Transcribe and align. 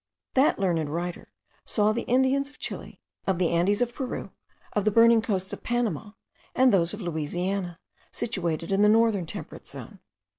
That 0.33 0.57
learned 0.57 0.89
writer 0.89 1.31
saw 1.63 1.91
the 1.91 2.01
Indians 2.07 2.49
of 2.49 2.57
Chile, 2.57 2.99
of 3.27 3.37
the 3.37 3.49
Andes 3.49 3.83
of 3.83 3.93
Peru, 3.93 4.31
of 4.73 4.83
the 4.83 4.89
burning 4.89 5.21
coasts 5.21 5.53
of 5.53 5.61
Panama, 5.61 6.13
and 6.55 6.73
those 6.73 6.95
of 6.95 7.01
Louisiana, 7.01 7.77
situated 8.11 8.71
in 8.71 8.81
the 8.81 8.89
northern 8.89 9.27
temperate 9.27 9.67
zone. 9.67 9.99